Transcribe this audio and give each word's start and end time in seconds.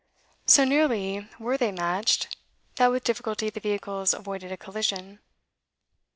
So 0.47 0.65
nearly 0.65 1.27
were 1.37 1.57
they 1.59 1.71
matched, 1.71 2.35
that 2.77 2.87
with 2.89 3.03
difficulty 3.03 3.51
the 3.51 3.59
vehicles 3.59 4.15
avoided 4.15 4.51
a 4.51 4.57
collision. 4.57 5.19